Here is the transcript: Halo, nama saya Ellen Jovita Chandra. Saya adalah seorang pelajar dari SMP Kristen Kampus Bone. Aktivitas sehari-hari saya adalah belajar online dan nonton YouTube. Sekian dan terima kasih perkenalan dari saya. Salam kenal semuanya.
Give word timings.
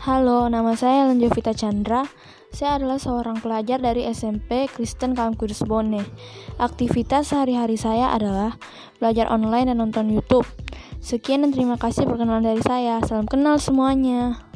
Halo, 0.00 0.48
nama 0.48 0.72
saya 0.80 1.04
Ellen 1.04 1.20
Jovita 1.20 1.52
Chandra. 1.52 2.08
Saya 2.56 2.80
adalah 2.80 2.96
seorang 2.96 3.36
pelajar 3.44 3.84
dari 3.84 4.08
SMP 4.08 4.64
Kristen 4.64 5.12
Kampus 5.12 5.60
Bone. 5.68 6.00
Aktivitas 6.56 7.28
sehari-hari 7.28 7.76
saya 7.76 8.08
adalah 8.08 8.56
belajar 8.96 9.28
online 9.28 9.68
dan 9.68 9.84
nonton 9.84 10.08
YouTube. 10.08 10.48
Sekian 11.04 11.44
dan 11.44 11.52
terima 11.52 11.76
kasih 11.76 12.08
perkenalan 12.08 12.48
dari 12.48 12.64
saya. 12.64 13.04
Salam 13.04 13.28
kenal 13.28 13.60
semuanya. 13.60 14.49